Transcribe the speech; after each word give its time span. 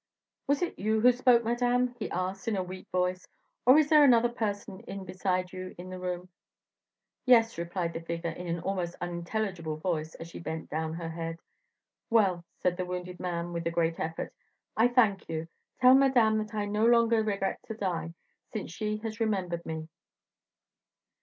"Was 0.47 0.63
it 0.63 0.79
you 0.79 0.99
who 1.01 1.11
spoke, 1.11 1.43
madame?" 1.43 1.89
he 1.99 2.09
asked, 2.09 2.47
in 2.47 2.55
a 2.57 2.63
weak 2.63 2.87
voice, 2.91 3.27
"or 3.67 3.77
is 3.77 3.89
there 3.91 4.03
another 4.03 4.29
person 4.29 4.79
in 4.87 5.05
beside 5.05 5.53
you 5.53 5.75
in 5.77 5.91
the 5.91 5.99
room?" 5.99 6.27
"Yes," 7.27 7.55
replied 7.59 7.93
the 7.93 8.01
figure, 8.01 8.31
in 8.31 8.47
an 8.47 8.61
almost 8.61 8.95
unintelligible 8.99 9.77
voice, 9.77 10.15
as 10.15 10.27
she 10.27 10.39
bent 10.39 10.71
down 10.71 10.93
her 10.95 11.09
head. 11.11 11.37
"Well," 12.09 12.43
said 12.55 12.77
the 12.77 12.85
wounded 12.85 13.19
man, 13.19 13.53
with 13.53 13.67
a 13.67 13.69
great 13.69 13.99
effort, 13.99 14.33
"I 14.75 14.87
thank 14.87 15.29
you. 15.29 15.47
Tell 15.79 15.93
Madame 15.93 16.39
that 16.39 16.55
I 16.55 16.65
no 16.65 16.83
longer 16.87 17.21
regret 17.21 17.59
to 17.67 17.75
die, 17.75 18.15
since 18.51 18.71
she 18.71 18.97
has 19.03 19.19
remembered 19.19 19.63
me." 19.67 19.87